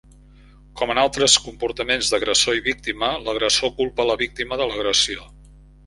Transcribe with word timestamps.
Com 0.79 0.93
en 0.93 1.01
altres 1.01 1.35
comportaments 1.49 2.09
d'agressor 2.15 2.59
i 2.63 2.65
víctima, 2.71 3.13
l'agressor 3.29 3.75
culpa 3.79 4.07
a 4.07 4.11
la 4.15 4.21
víctima 4.27 4.63
de 4.65 4.73
l'agressió. 4.73 5.33